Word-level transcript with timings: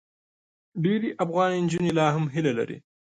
ډېری 0.83 1.09
افغان 1.23 1.51
نجونې 1.63 1.91
لا 1.97 2.07
هم 2.15 2.25
هیله 2.33 2.51
لري. 2.59 2.77